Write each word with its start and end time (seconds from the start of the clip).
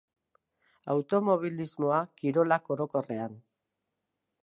Automobilismoa, 0.93 2.01
kirolak 2.23 2.75
orokorrean. 2.77 3.41